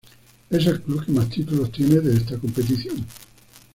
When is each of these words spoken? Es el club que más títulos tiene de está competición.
Es 0.49 0.65
el 0.65 0.81
club 0.81 1.05
que 1.05 1.11
más 1.11 1.29
títulos 1.29 1.71
tiene 1.71 1.99
de 1.99 2.15
está 2.17 2.35
competición. 2.35 3.05